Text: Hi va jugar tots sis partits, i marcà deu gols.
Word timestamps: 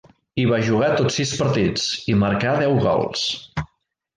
Hi 0.43 0.45
va 0.51 0.59
jugar 0.69 0.87
tots 1.01 1.17
sis 1.21 1.33
partits, 1.41 1.85
i 2.13 2.15
marcà 2.25 2.57
deu 2.63 2.77
gols. 2.89 3.31